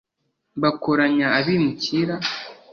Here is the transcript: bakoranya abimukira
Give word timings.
bakoranya 0.61 1.27
abimukira 1.39 2.15